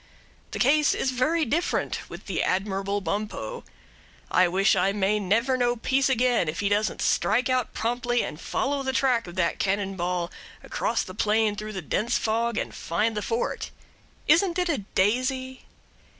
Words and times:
The 0.49 0.57
case 0.57 0.95
is 0.95 1.11
very 1.11 1.45
different 1.45 2.09
with 2.09 2.25
the 2.25 2.41
admirable 2.41 3.01
Bumppo. 3.03 3.63
I 4.31 4.47
wish 4.47 4.75
I 4.75 4.91
may 4.93 5.19
never 5.19 5.57
know 5.57 5.75
peace 5.75 6.09
again 6.09 6.47
if 6.49 6.59
he 6.59 6.69
doesn't 6.69 7.03
strike 7.03 7.49
out 7.51 7.75
promptly 7.75 8.23
and 8.23 8.41
follow 8.41 8.81
the 8.81 8.93
track 8.93 9.27
of 9.27 9.35
that 9.35 9.59
cannon 9.59 9.95
ball 9.95 10.31
across 10.63 11.03
the 11.03 11.13
plain 11.13 11.55
through 11.55 11.73
the 11.73 11.83
dense 11.83 12.17
fog 12.17 12.57
and 12.57 12.73
find 12.73 13.15
the 13.15 13.21
fort. 13.21 13.69
Isn't 14.27 14.57
it 14.57 14.69
a 14.69 14.79
daisy? 14.95 15.65